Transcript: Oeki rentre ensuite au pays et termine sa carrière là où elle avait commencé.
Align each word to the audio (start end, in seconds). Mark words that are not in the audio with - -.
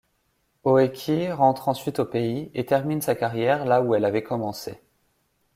Oeki 0.63 1.31
rentre 1.31 1.67
ensuite 1.69 1.99
au 1.99 2.05
pays 2.05 2.49
et 2.55 2.65
termine 2.65 3.01
sa 3.01 3.13
carrière 3.13 3.65
là 3.65 3.83
où 3.83 3.93
elle 3.93 4.03
avait 4.05 4.23
commencé. 4.23 4.81